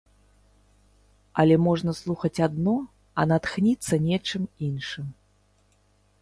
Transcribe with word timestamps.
Але 1.43 1.55
можна 1.67 1.93
слухаць 2.01 2.43
адно, 2.47 2.73
а 3.23 3.27
натхніцца 3.33 3.93
нечым 4.07 4.43
іншым. 4.71 5.07